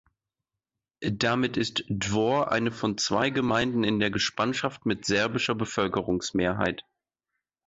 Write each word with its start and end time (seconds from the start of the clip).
Damit 1.07 1.57
ist 1.57 1.85
Dvor 1.87 2.51
eine 2.51 2.71
von 2.71 2.97
zwei 2.97 3.29
Gemeinden 3.29 3.83
in 3.83 3.99
der 3.99 4.09
Gespanschaft 4.09 4.83
mit 4.87 5.05
serbischer 5.05 5.53
Bevölkerungsmehrheit. 5.53 6.81